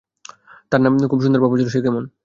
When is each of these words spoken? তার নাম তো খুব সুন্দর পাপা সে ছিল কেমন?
তার 0.71 0.81
নাম 0.83 0.93
তো 1.01 1.05
খুব 1.11 1.19
সুন্দর 1.23 1.41
পাপা 1.43 1.55
সে 1.59 1.65
ছিল 1.67 1.81
কেমন? 1.85 2.03